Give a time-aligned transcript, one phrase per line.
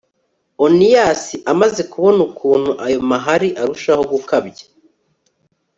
[0.65, 4.65] oniyasi amaze kubona ukuntu ayo mahari arushaho gukabya